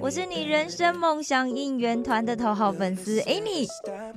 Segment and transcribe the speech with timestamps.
[0.00, 3.66] 我是你人生梦想应援团的头号粉丝 Annie。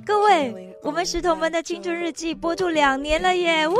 [0.04, 3.66] 各位，我们石头们的青春日记播出两年了耶！
[3.66, 3.74] 呜，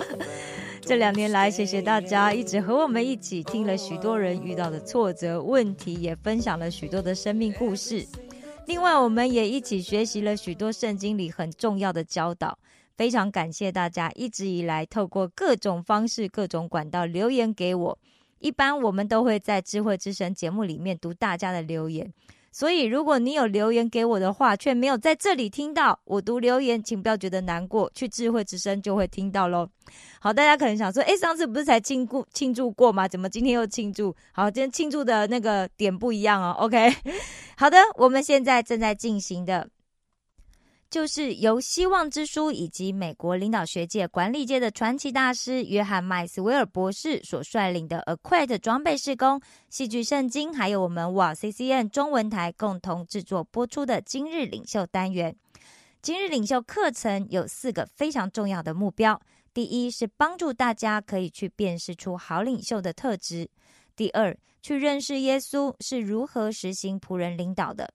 [0.80, 8.06] 这两年来，谢谢大家一直和我们一起听了许多人遇到的挫折、问题，也分享了许多的生命故事。
[8.66, 12.58] 另外，我们也一起学习了许多圣经里很重要的教导。
[12.96, 17.98] 非常感谢大家一直以来透过各种方式、各种管道留言给我。
[18.38, 22.12] 一般我们都会在智慧之声节目里面读大家的留言，
[22.52, 29.68] 所以如果你有留言给我的话，却没有在这里听到我读留言，请不要觉得难过，去智慧之声就会听到喽。
[30.20, 33.06] 好，大家可能想说，诶，上次不是才庆祝庆祝过吗？
[33.06, 34.14] 怎么今天又庆祝？
[34.32, 36.56] 好，今天庆祝的那个点不一样哦。
[36.58, 36.94] OK，
[37.56, 39.68] 好的，我们现在正在进行的。
[40.88, 55.34] 就是由希望之书以及美国领导学界、管理界的传奇大师约翰麦斯威尔博士所率领的 Acquit 装备施工、戏剧圣经，还有我们哇 CCN 中文台共同制作播出的今日领袖单元。
[56.00, 59.20] 今日领袖课程有四个非常重要的目标：
[59.52, 63.48] 第一是帮助大家可以去辨识出好领袖的特质；
[63.96, 67.86] 第二，去认识耶稣是如何实行仆人领导的；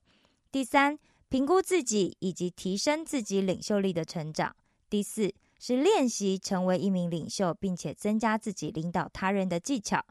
[0.52, 0.98] 第三。
[1.32, 4.54] 评估自己以及提升自己领袖力的成长。
[4.90, 10.04] 第四是练习成为一名领袖，并且增加自己领导他人的技巧。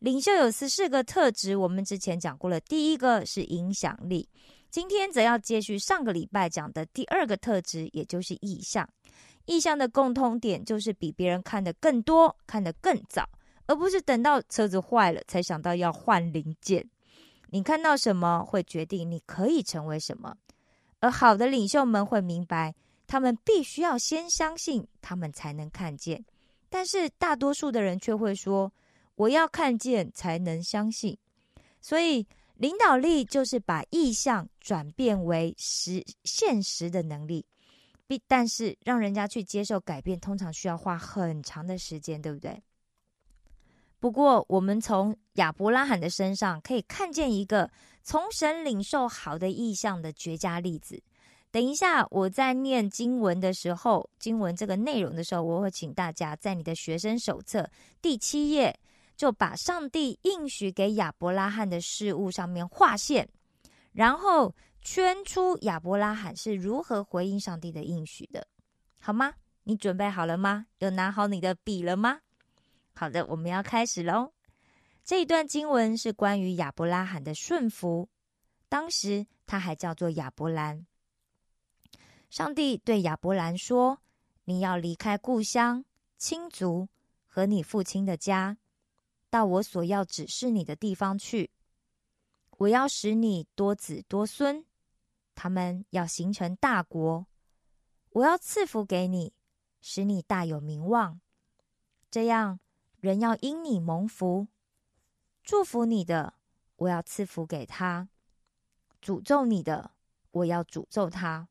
[0.00, 2.60] 领袖有十四个特质，我们之前讲过了。
[2.60, 4.28] 第一个是影响力，
[4.68, 8.86] 今天则要接续上个礼拜讲的第二个特质，也就是意向。
[9.46, 13.26] 意向的共通点就是比别人看得更多，看得更早，
[13.64, 16.86] 而不是等到车子坏了才想到要换零件。
[17.52, 20.36] 你看到什么，会决定你可以成为什么。
[21.00, 22.74] 而好的领袖们会明白，
[23.06, 26.24] 他们必须要先相信，他们才能看见。
[26.68, 28.72] 但是大多数的人却会说
[29.16, 31.18] ：“我要看见才能相信。”
[31.80, 37.44] 所以，领导力就是把意向转变为实现实的能力。
[38.06, 42.60] 必但是让人家去接受改变，通常需要花很长的时间，对不对？
[44.00, 47.70] 不过，我们从亚伯拉罕的身上可以看见一个。
[48.02, 51.00] 从神领受好的意象的绝佳例子。
[51.50, 57.68] 等一下，我在念经文的时候，经文这个内容的时候，我会请大家在你的学生手册
[58.00, 58.74] 第七页，
[59.16, 63.28] 就把上帝应许给亚伯拉罕的事物上面划线，
[63.92, 68.46] 然后圈出亚伯拉罕是如何回应上帝的应许的，
[68.98, 69.34] 好吗？
[69.64, 70.66] 你准备好了吗？
[70.78, 72.20] 有拿好你的笔了吗？
[73.00, 74.34] 好的，我们要开始喽。
[75.02, 78.10] 这一段经文是关于亚伯拉罕的顺服。
[78.68, 80.86] 当时他还叫做亚伯兰。
[82.28, 84.02] 上帝对亚伯兰说
[84.44, 85.82] ：“你要离开故乡、
[86.18, 86.90] 亲族
[87.26, 88.58] 和你父亲的家，
[89.30, 91.50] 到我所要指示你的地方去。
[92.58, 94.62] 我要使你多子多孙，
[95.34, 97.26] 他们要形成大国。
[98.10, 99.32] 我要赐福给你，
[99.80, 101.18] 使你大有名望。
[102.10, 102.60] 这样，
[103.00, 104.48] 人要因你蒙福。”
[105.42, 106.34] 祝福你的，
[106.76, 108.08] 我要赐福给他；
[109.02, 109.92] 诅咒你的，
[110.30, 111.48] 我要诅咒他。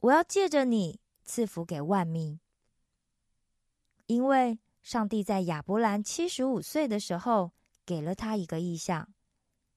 [0.00, 2.38] 我要借着你赐福给万民，
[4.06, 7.52] 因为上帝在亚伯兰七十五岁的时候
[7.86, 9.08] 给了他一个意象：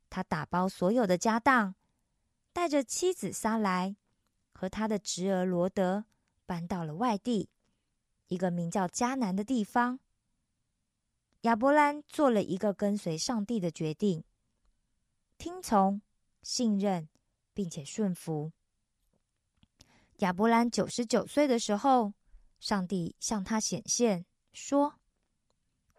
[0.09, 1.73] 他打包所有的家当，
[2.51, 3.95] 带着妻子撒来
[4.53, 6.03] 和他的侄儿罗德
[6.45, 7.49] 搬到了外地，
[8.27, 9.99] 一个名叫迦南的地方。
[11.47, 14.21] 亚伯兰做了一个跟随上帝的决定，
[15.37, 16.01] 听从、
[16.41, 17.07] 信任，
[17.53, 18.51] 并且顺服。
[20.17, 22.13] 亚伯兰九十九岁的时候，
[22.59, 24.95] 上帝向他显现，说：“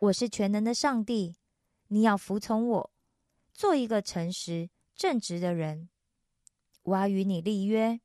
[0.00, 1.34] 我是全能的上帝，
[1.86, 2.90] 你要服从我，
[3.54, 5.88] 做一个诚实正直的人。
[6.82, 7.98] 我要与你立约，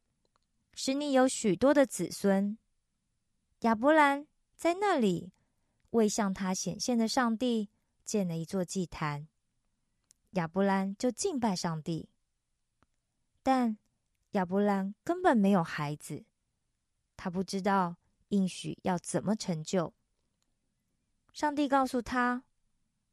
[0.73, 2.57] 使你有许多的子孙。”
[3.67, 4.25] 亚伯兰
[4.55, 5.33] 在那里。
[5.93, 7.69] 为向他显现的上帝
[8.03, 9.27] 建了一座祭坛，
[10.31, 12.09] 亚伯兰就敬拜上帝。
[13.43, 13.77] 但
[14.31, 16.25] 亚伯兰根本没有孩子，
[17.15, 17.95] 他不知道
[18.29, 19.93] 应许要怎么成就。
[21.31, 22.43] 上帝告诉他：“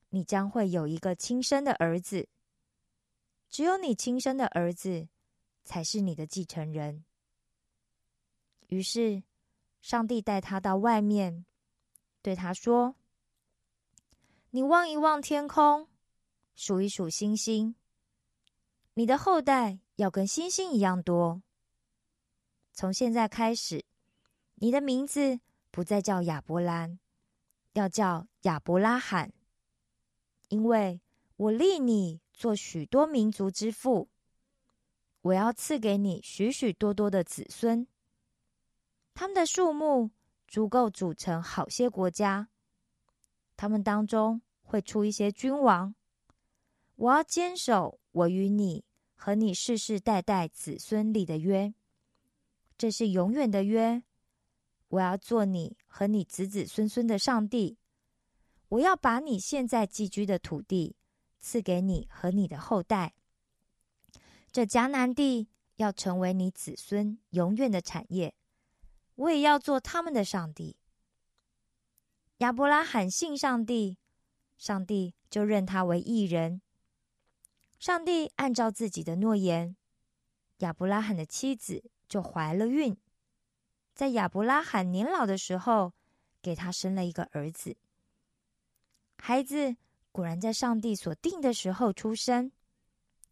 [0.09, 2.29] 你将会有一个亲生的儿子，
[3.51, 5.09] 只有你亲生的儿子
[5.65, 7.05] 才是你的继承人。”
[8.69, 9.23] 于是，
[9.83, 11.45] 上帝带他到外面，
[12.23, 12.97] 对他说
[14.51, 15.89] ：“你望一望天空，
[16.55, 17.75] 数一数星星，
[18.95, 21.43] 你的后代要跟星星一样多。
[22.73, 23.85] 从现在开始，
[24.55, 25.41] 你的名字
[25.71, 26.99] 不再叫亚伯兰，
[27.73, 29.33] 要叫亚伯拉罕，
[30.49, 31.01] 因为
[31.37, 34.09] 我立你做许多民族之父。”
[35.23, 37.87] 我要赐给你许许多多的子孙，
[39.13, 40.13] 他们的数目
[40.51, 42.49] 足够组成好些国家。
[43.57, 45.95] 他们当中会出一些君王。
[46.97, 51.73] 我要坚守我与你和你世世代代子孙立的约，
[52.77, 54.03] 这是永远的约。
[54.89, 57.79] 我要做你和你子子孙孙的上帝。
[58.71, 60.97] 我要把你现在寄居的土地
[61.41, 63.15] 赐给你和你的后代。
[64.51, 68.35] 这迦南地要成为你子孙永远的产业，
[69.21, 70.77] 我也要做他们的上帝。
[72.39, 73.99] 亚伯拉罕信上帝，
[74.57, 76.63] 上帝就认他为义人。
[77.79, 79.77] 上帝按照自己的诺言，
[80.59, 82.97] 亚伯拉罕的妻子就怀了孕，
[83.95, 85.93] 在亚伯拉罕年老的时候，
[86.41, 87.77] 给他生了一个儿子。
[89.19, 89.77] 孩子
[90.13, 92.51] 果然在上帝所定的时候出生。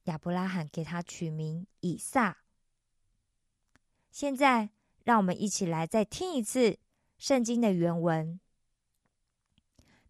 [0.04, 2.38] 亚伯拉罕给他取名以撒。
[4.10, 4.70] 现在，
[5.08, 6.76] 让我们一起来再听一次
[7.16, 8.38] 圣经的原文。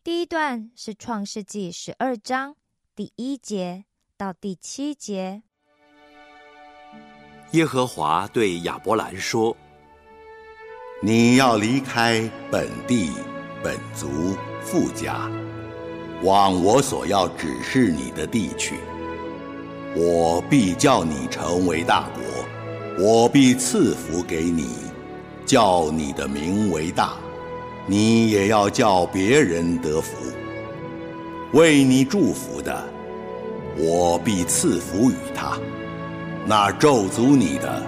[0.02, 2.56] 第一段是创世纪十二章
[2.96, 3.84] 第一节
[4.16, 5.44] 到第七节。
[7.52, 9.56] 耶和华对亚伯兰说
[11.00, 13.12] ：“你要离开本地、
[13.62, 15.30] 本族、富家，
[16.24, 18.74] 往我所要指示你的地去。”
[19.94, 22.22] 我必叫你成为大国，
[22.98, 24.87] 我必赐福给你，
[25.48, 27.14] 叫你的名为大，
[27.86, 30.14] 你也要叫别人得福。
[31.54, 32.86] 为你祝福的，
[33.74, 35.58] 我必赐福与他；
[36.44, 37.82] 那咒诅你的，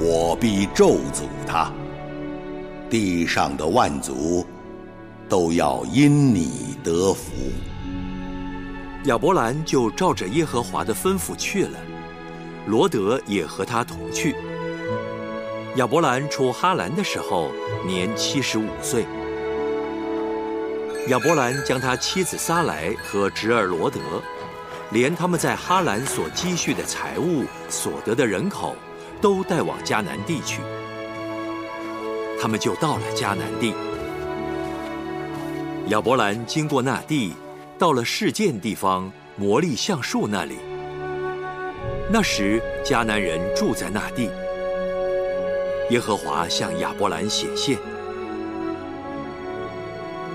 [0.00, 1.70] 我必咒诅他。
[2.90, 4.44] 地上的万族
[5.28, 7.30] 都要因你得福。
[9.04, 11.78] 亚伯兰就照着耶和华的吩咐去了，
[12.66, 14.34] 罗德也和他同去。
[15.76, 17.52] 亚伯兰出哈兰的时候，
[17.86, 19.06] 年七十五岁。
[21.08, 24.00] 亚伯兰将他妻子撒来和侄儿罗德，
[24.90, 28.74] 连他们在哈兰所积蓄的财物、所得的人口，
[29.20, 30.60] 都带往迦南地去。
[32.40, 33.72] 他们就到了迦南地。
[35.86, 37.34] 亚伯兰经过那地。
[37.78, 40.58] 到了事件地方魔力橡树那里，
[42.12, 44.28] 那时迦南人住在那地。
[45.90, 47.76] 耶和华向亚伯兰显现：“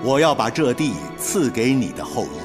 [0.04, 2.38] 我要把这地赐给你的后裔。”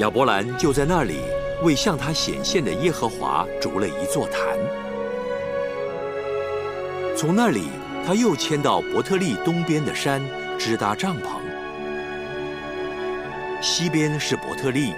[0.00, 1.20] 亚伯兰就在那里
[1.62, 4.58] 为向他显现的耶和华筑了一座坛。
[7.14, 7.64] 从那里，
[8.06, 10.22] 他又迁到伯特利东边的山，
[10.58, 11.38] 支搭帐篷。
[13.60, 14.94] 西边是伯特利，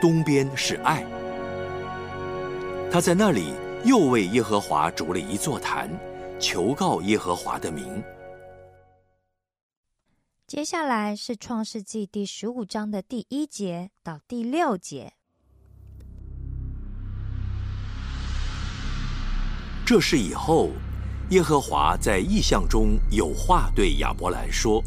[0.00, 1.06] 东边是爱。
[2.90, 3.54] 他在那里
[3.84, 5.90] 又为耶和华筑了一座坛，
[6.38, 8.02] 求告耶和华的名。
[10.46, 15.14] 接下来是创世纪第十五章的第一节到第六节。
[19.86, 20.70] 这事以后，
[21.30, 24.82] 耶和华在异象中有话对亚伯兰说：“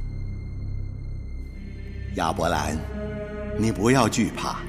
[2.16, 2.78] 亚伯兰。”
[3.56, 4.64] 你不要惧怕，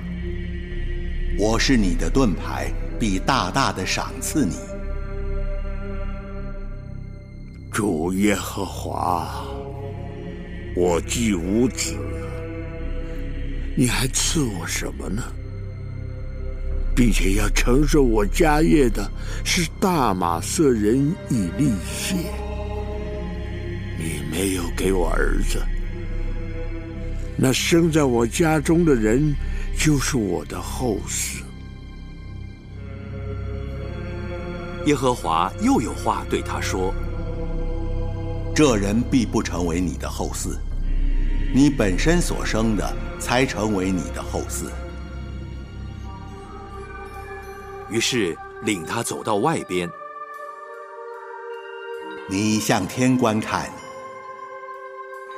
[1.38, 4.54] 我是你的盾牌，必大大的赏赐你。
[7.70, 9.44] 主耶和华，
[10.76, 11.96] 我既无子，
[13.76, 15.22] 你还赐我什么呢？
[16.96, 19.10] 并且要承受我家业的
[19.44, 22.14] 是大马色人以利谢，
[23.98, 25.60] 你没有给我儿子。
[27.36, 29.34] 那生在我家中的人，
[29.76, 31.42] 就是我的后嗣。
[34.86, 36.92] 耶和华又有话对他说
[38.54, 40.58] ：“这人必不成为你的后嗣，
[41.54, 44.66] 你本身所生的才成为你的后嗣。”
[47.90, 49.88] 于是领他走到外边，
[52.28, 53.70] 你向天观看，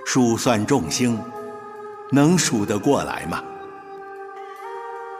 [0.04, 1.18] 数算众星。
[2.08, 3.42] 能数得过来吗？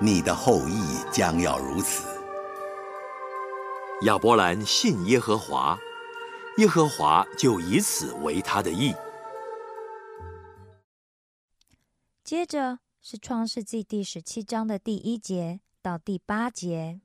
[0.01, 2.05] 你的后裔将要如此。
[4.03, 5.79] 亚伯兰信耶和华，
[6.59, 8.95] 耶和华就以此为他的义。
[12.23, 17.01] 接着是创世纪第十七章的第一节到第八节。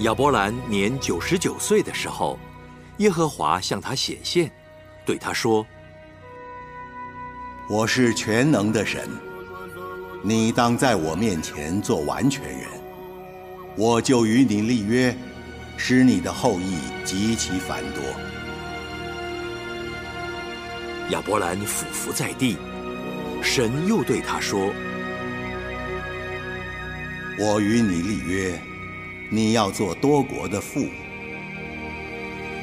[0.00, 2.38] 亚伯兰年九十九岁的时候，
[2.96, 4.50] 耶和华向他显现，
[5.04, 5.66] 对他说
[7.68, 9.08] ：“我是全能的神，
[10.22, 12.66] 你当在我面前做完全人，
[13.76, 15.16] 我就与你立约，
[15.76, 18.02] 使你的后裔极其繁多。”
[21.10, 22.56] 亚伯兰俯伏在地，
[23.42, 24.72] 神又对他说
[27.38, 28.58] ：“我与你立约。”
[29.34, 30.86] 你要做多国的父，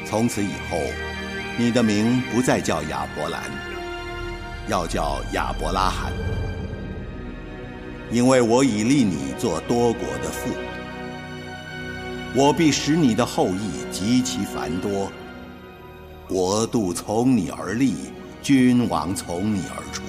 [0.05, 0.77] 从此以后，
[1.57, 3.41] 你的名不再叫亚伯兰，
[4.69, 6.13] 要叫亚伯拉罕，
[8.11, 10.51] 因为我已立你做多国的父，
[12.35, 15.11] 我必使你的后裔极其繁多，
[16.27, 17.95] 国度从你而立，
[18.43, 20.03] 君王从你而出。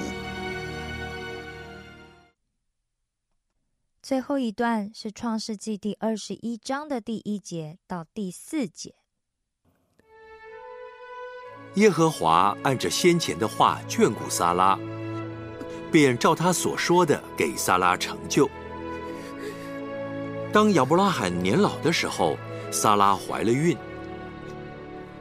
[4.02, 8.96] 最后一段是创世纪第二十一章的第一节到第四节。
[11.74, 14.78] 耶和华按着先前的话眷顾撒拉，
[15.90, 18.50] 便照他所说的给撒拉成就。
[20.52, 22.36] 当亚伯拉罕年老的时候，
[22.72, 23.76] 撒拉怀了孕。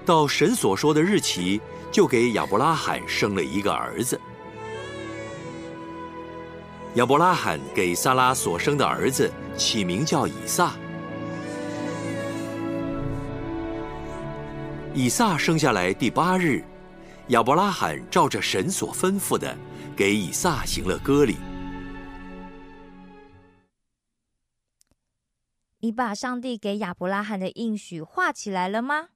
[0.06, 4.20] 到神所说的日期，就给亚伯拉罕生了一个儿子。
[6.96, 10.72] 亚伯拉罕给撒拉所生的儿子起名叫以撒。
[14.96, 16.64] 以撒生下来第八日，
[17.28, 19.56] 亚伯拉罕照着神所吩咐的，
[19.96, 21.38] 给以撒行了割礼。
[25.82, 29.10] 你把上帝给亚伯拉罕的应许画起来了吗？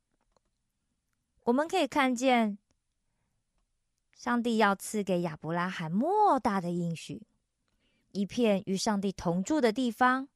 [1.45, 2.59] 我们可以看见，
[4.15, 7.23] 上帝要赐给亚伯拉罕莫大的应许。
[8.11, 10.29] 一片与上帝同住的地方，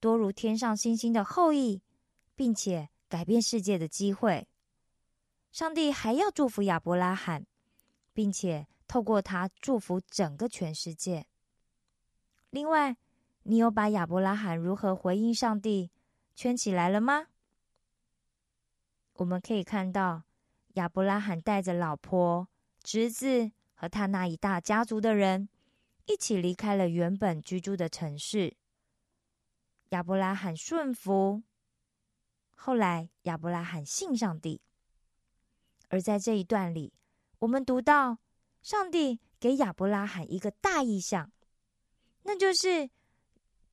[0.00, 1.80] 多如天上星星的后裔，
[2.34, 4.46] 并且改变世界的机会。
[5.52, 7.46] 上帝还要祝福亚伯拉罕，
[8.12, 11.26] 并且透过他祝福整个全世界。
[12.50, 12.96] 另外，
[13.44, 15.90] 你有把亚伯拉罕如何回应上帝
[16.34, 17.26] 圈起来了吗？
[19.14, 20.24] 我们可以看到，
[20.74, 22.48] 亚伯拉罕带着老婆、
[22.82, 25.48] 侄子和他那一大家族的人。
[26.08, 28.56] 一起离开了原本居住的城市。
[29.88, 31.42] 亚伯拉罕顺服，
[32.54, 34.60] 后来亚伯拉罕信上帝。
[35.88, 36.92] 而在这一段里，
[37.38, 38.18] 我们读到
[38.62, 41.30] 上帝给亚伯拉罕一个大意象，
[42.22, 42.88] 那就是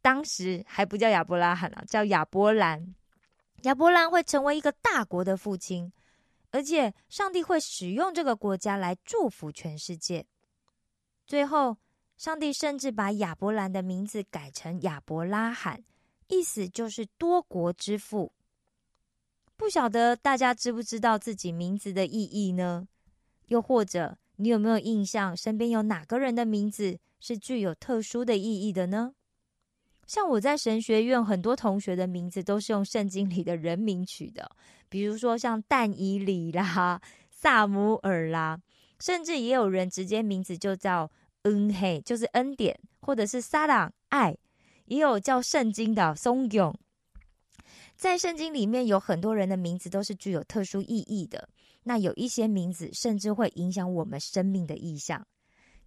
[0.01, 2.95] 当时还不叫亚伯拉罕啊，叫亚伯兰。
[3.63, 5.91] 亚伯兰会成为一个大国的父亲，
[6.51, 10.25] 而且上帝会使用这个国家来祝福全世界。
[11.25, 11.77] 最后。
[12.15, 15.83] 上帝甚至把亚伯兰的名字改成亚伯拉罕，
[16.27, 18.31] 意思就是多国之父。
[19.55, 22.87] 不晓得大家知不知道自己名字的意义呢？
[23.47, 29.13] 又或者你有没有印象，身边有哪个人的名字是具有特殊的意义的呢？
[30.05, 34.51] 像我在神学院，很多同学的名字都是用圣经里的人名取的，
[34.89, 38.59] 比如说像但以里啦、萨姆尔啦，
[38.99, 41.11] 甚至也有人直接名字就叫。
[41.43, 44.37] 恩嘿，就是恩典，或者是撒朗爱，
[44.85, 46.73] 也有叫圣经的松永。
[48.03, 51.47] 在圣经里面有很多人的名字都是具有特殊意义的。
[51.83, 55.25] 那有一些名字甚至会影响我们生命的意象。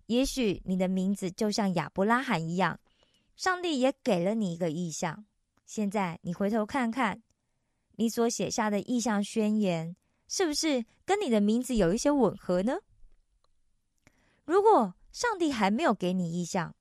[0.06, 2.80] 也许你的名字就像亚伯拉罕一样，
[3.37, 5.26] 上帝也给了你一个意象。
[5.66, 7.23] 现在你回头看看，
[7.96, 9.94] 你所写下的意象宣言，
[10.26, 12.78] 是不是跟你的名字有一些吻合呢？
[14.46, 16.75] 如果上帝还没有给你意向，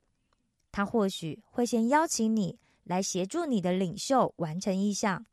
[0.72, 5.26] 他或许会先邀请你来协助你的领袖完成意向。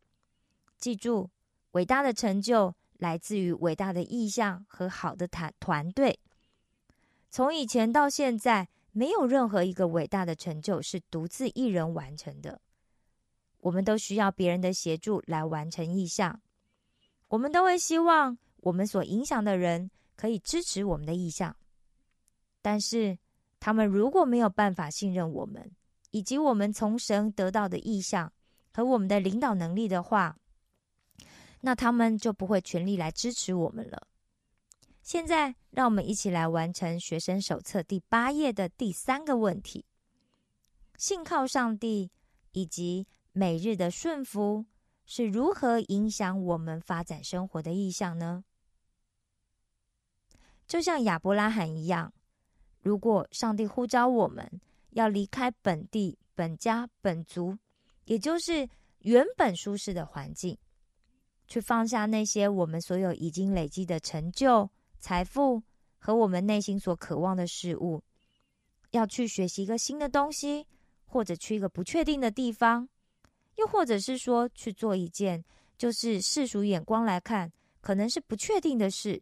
[0.80, 1.30] 记住，
[1.72, 6.20] 伟大的成就来自于伟大的意向和好的团团队。
[7.30, 12.60] 从以前到现在，没有任何一个伟大的成就是独自一人完成的。
[13.60, 16.42] 我们都需要别人的协助来完成意向。
[17.30, 21.56] 我们都会希望我们所影响的人可以支持我们的意向。
[22.62, 23.18] 但是，
[23.60, 25.72] 他们如果没有办法信任我们，
[26.14, 28.32] 以及我们从神得到的意向
[28.72, 30.38] 和我们的领导能力的话，
[31.62, 34.08] 那他们就不会全力来支持我们了。
[35.02, 39.86] 现在，让我们一起来完成学生手册第八页的第三个问题：
[40.98, 42.12] 信靠上帝
[42.52, 44.68] 以及每日的顺服
[45.08, 48.44] 是如何影响我们发展生活的意向呢？
[50.68, 52.14] 就像亚伯拉罕一样，
[52.82, 54.62] 如果上帝呼召我们
[54.94, 57.58] 要离开本地、本家、本族，
[58.06, 58.68] 也就是
[59.00, 60.58] 原本舒适的环境，
[61.48, 64.70] 去放下那些我们所有已经累积的成就。
[65.00, 65.62] 财富
[66.00, 68.02] 和我们内心所渴望的事物，
[68.92, 70.66] 要去学习一个新的东西，
[71.06, 72.88] 或者去一个不确定的地方，
[73.58, 75.44] 又或者是说去做一件
[75.78, 79.22] 就是世俗眼光来看可能是不确定的事，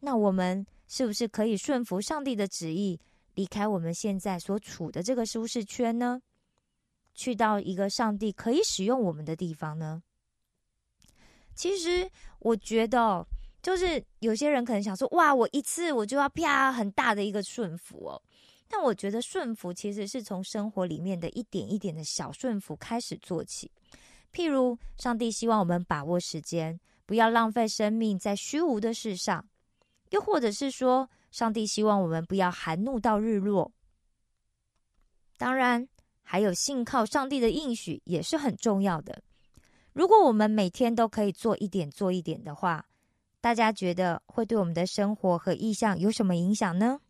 [0.00, 2.98] 那我们是不是可以顺服上帝的旨意，
[3.36, 6.20] 离开我们现在所处的这个舒适圈呢？
[7.14, 10.02] 去到一个上帝可以使用我们的地方呢？
[11.54, 13.24] 其实我觉得。
[13.62, 18.22] 就是有些人可能想说，哇，我一次我就要啪很大的一个顺服哦。
[18.68, 23.68] 但我觉得顺服其实是从生活里面的一点一点的小顺服开始做起。
[24.32, 29.42] 譬如，上帝希望我们把握时间，不要浪费生命在虚无的事上；
[30.10, 33.70] 又或者是说，上帝希望我们不要含怒到日落。
[35.36, 35.86] 当然，
[36.22, 39.22] 还有信靠上帝的应许也是很重要的。
[39.92, 42.86] 如果我们每天都可以做一点做一点的话，
[43.42, 47.02] 大家觉得会对我们的生活和意向有什么影响呢？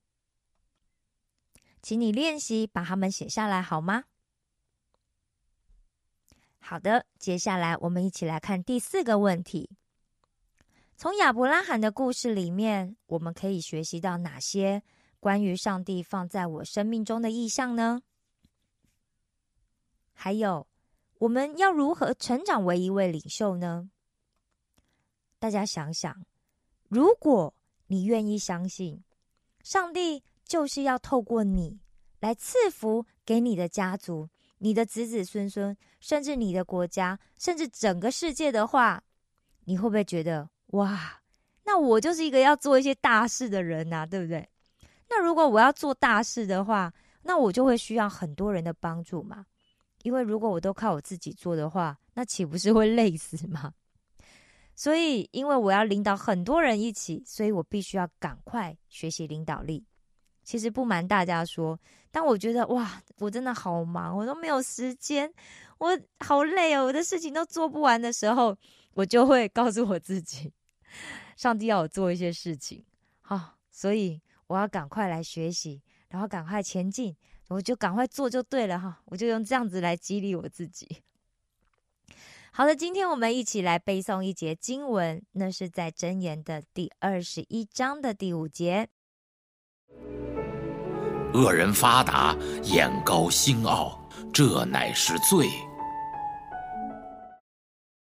[1.81, 4.07] 请你练习把它们写下来好吗？
[6.59, 9.71] 好的，接下来我们一起来看第四个问题：
[10.99, 14.83] 从亚伯拉罕的故事里面，我们可以学习到哪些
[15.21, 18.01] 关于上帝放在我生命中的意象呢？
[20.15, 20.67] 还有，
[21.19, 23.91] 我们要如何成长为一位领袖呢？
[25.39, 26.25] 大家想想，
[26.89, 27.53] 如果
[27.89, 29.05] 你愿意相信，
[29.63, 31.79] 上帝就是要透过你
[32.21, 39.05] 来赐福给你的家族、你的子子孙孙，甚至你的国家，甚至整个世界的话，
[39.67, 41.21] 你会不会觉得哇？
[41.65, 44.49] 那我就是一个要做一些大事的人呐，对不对？
[45.09, 49.45] 那如果我要做大事的话，那我就会需要很多人的帮助嘛。
[50.03, 53.73] 因为如果我都靠我自己做的话，那岂不是会累死吗？
[54.77, 59.85] 所以，因为我要领导很多人一起，所以我必须要赶快学习领导力。
[60.45, 61.77] 其实不瞒大家说，
[62.13, 65.33] 当我觉得哇，我真的好忙，我都没有时间，
[65.79, 68.57] 我好累哦，我的事情都做不完的时候，
[68.97, 70.55] 我就会告诉我自己，
[71.37, 72.83] 上帝要我做一些事情，
[73.21, 77.15] 好，所以我要赶快来学习，然后赶快前进，
[77.49, 81.03] 我就赶快做就对了哈，我就用这样子来激励我自己。
[82.51, 88.89] 好的，今天我们一起来背诵一节经文，那是在箴言的第二十一章的第五节。
[91.35, 95.51] 恶人发达，眼高心傲，这乃是罪。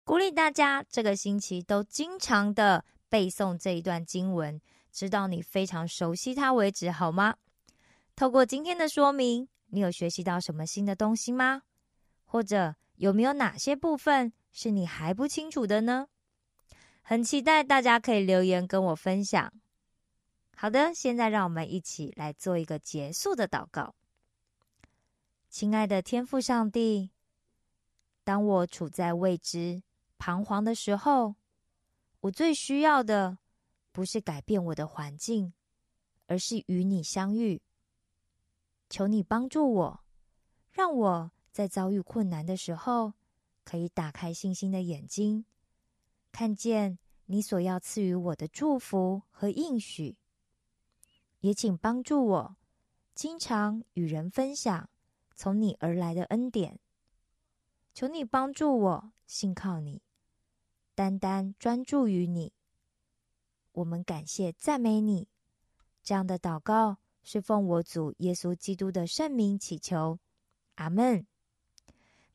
[0.08, 7.36] 鼓励大家这个星期都经常的背诵这一段经文，直到你非常熟悉它为止，好吗？
[8.16, 11.64] 透过今天的说明，你有学习到什么新的东西吗？
[12.24, 12.78] 或者？
[12.96, 16.08] 有没有哪些部分是你还不清楚的呢？
[17.02, 19.52] 很期待大家可以留言跟我分享。
[20.56, 23.94] 好的，现在让我们一起来做一个结束的祷告。
[25.50, 27.12] 亲爱的天父上帝，
[28.24, 29.84] 当我处在未知、
[30.18, 31.36] 彷徨的时候，
[32.22, 33.38] 我最需要的
[33.92, 35.54] 不是改变我的环境，
[36.26, 37.62] 而是与你相遇。
[38.90, 40.04] 求你帮助我，
[40.72, 41.32] 让我。
[41.50, 43.14] 在遭遇困难的时候，
[43.64, 45.44] 可以打开信心的眼睛，
[46.32, 50.18] 看见你所要赐予我的祝福和应许。
[51.40, 52.56] 也请帮助我，
[53.16, 54.88] 经常与人分享
[55.34, 56.80] 从你而来的恩典。
[57.92, 60.04] 求你帮助我信靠你，
[60.98, 62.52] 单单专注于你。
[63.72, 65.28] 我们感谢赞美你。
[66.02, 70.18] 这样的祷告是奉我主耶稣基督的圣名祈求，
[70.74, 71.24] 阿门。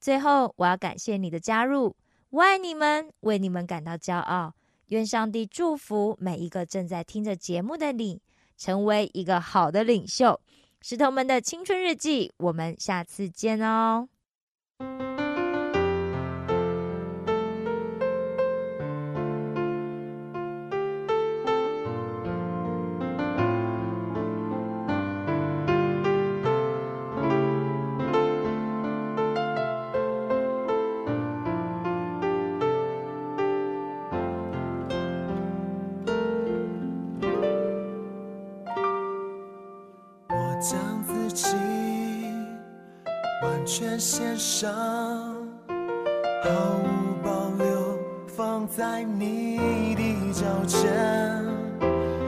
[0.00, 1.96] 最后，我要感谢你的加入，
[2.30, 4.54] 我爱你们，为你们感到骄傲。
[4.86, 8.22] 愿上帝祝福每一个正在听着节目的你，
[8.56, 10.40] 成为一个好的领袖。
[10.80, 14.08] 石头们的青春日记，我们下次见哦。
[44.04, 44.68] 线上
[46.42, 46.50] 毫
[46.82, 50.82] 无保留放在你的脚尖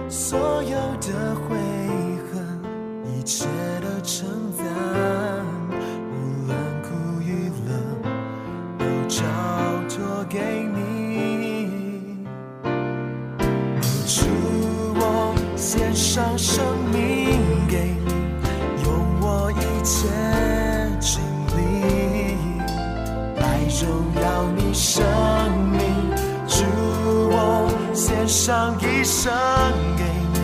[0.09, 1.57] 所有的悔
[2.31, 2.63] 恨
[3.13, 3.49] 一切
[3.81, 4.94] 都承载
[24.75, 25.05] 生
[25.71, 25.81] 命
[26.49, 26.65] 祝
[27.31, 29.33] 我献上一生
[29.97, 30.41] 给你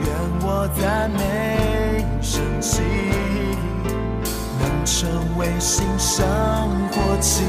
[0.00, 0.08] 愿
[0.40, 2.80] 我再每生起
[4.58, 6.16] 能成为新生
[6.92, 7.44] 活祭。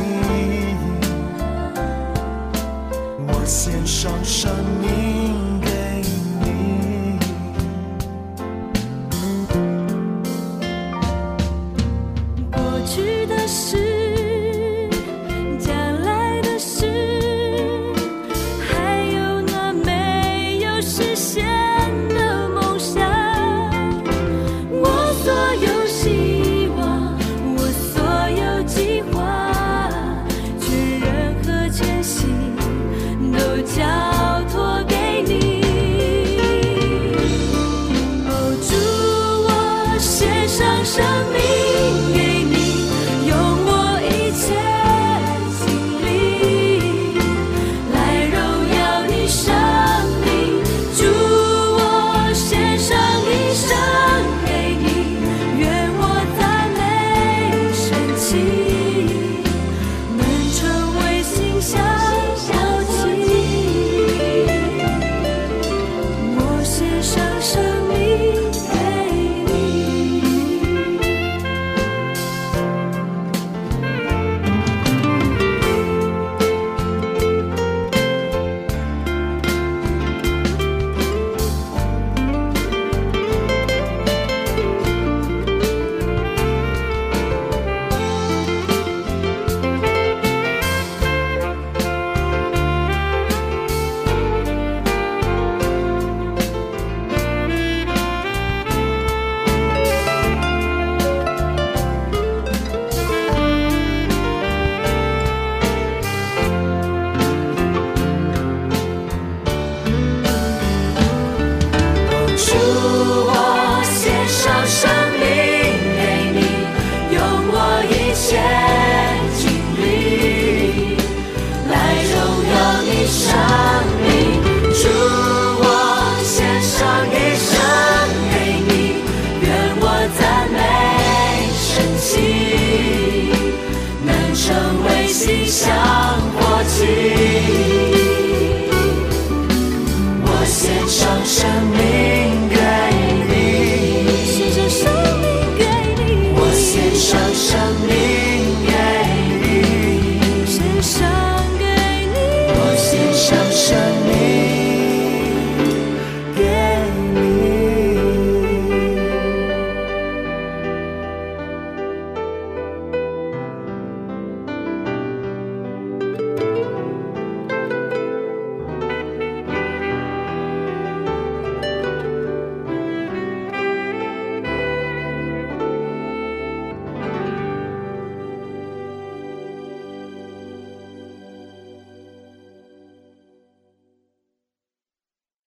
[3.26, 4.52] 我献上生
[4.82, 5.49] 命